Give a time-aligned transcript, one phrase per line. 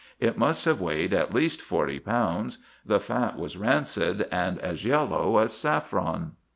[0.19, 5.37] It must have weighed at least forty pounds; the fat was rancid, and as yellow
[5.37, 6.31] as saffron.